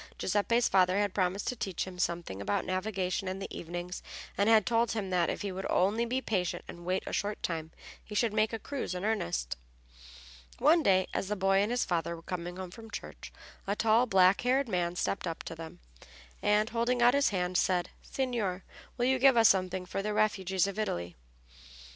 Giuseppe's 0.17 0.67
father 0.67 0.97
had 0.97 1.13
promised 1.13 1.47
to 1.49 1.55
teach 1.55 1.85
him 1.85 1.99
something 1.99 2.41
about 2.41 2.65
navigation 2.65 3.27
in 3.27 3.37
the 3.37 3.55
evenings, 3.55 4.01
and 4.35 4.49
had 4.49 4.65
told 4.65 4.93
him 4.93 5.11
that, 5.11 5.29
if 5.29 5.43
he 5.43 5.51
would 5.51 5.67
only 5.69 6.05
be 6.07 6.21
patient 6.21 6.65
and 6.67 6.85
wait 6.85 7.03
a 7.05 7.13
short 7.13 7.43
time, 7.43 7.69
he 8.03 8.15
should 8.15 8.33
make 8.33 8.51
a 8.51 8.57
cruise 8.57 8.95
in 8.95 9.05
earnest. 9.05 9.57
One 10.57 10.81
day, 10.81 11.05
as 11.13 11.27
the 11.27 11.35
boy 11.35 11.57
and 11.57 11.69
his 11.69 11.85
father 11.85 12.15
were 12.15 12.23
coming 12.23 12.57
home 12.57 12.71
from 12.71 12.89
church 12.89 13.31
a 13.67 13.75
tall, 13.75 14.07
black 14.07 14.41
haired 14.41 14.67
man 14.67 14.95
stepped 14.95 15.27
up 15.27 15.43
to 15.43 15.53
them, 15.53 15.79
and, 16.41 16.71
holding 16.71 17.03
out 17.03 17.13
his 17.13 17.29
hand, 17.29 17.55
said, 17.55 17.91
"Signor, 18.01 18.63
will 18.97 19.05
you 19.05 19.19
give 19.19 19.37
us 19.37 19.49
something 19.49 19.85
for 19.85 20.01
the 20.01 20.15
refugees 20.15 20.65
of 20.65 20.79
Italy?" 20.79 21.15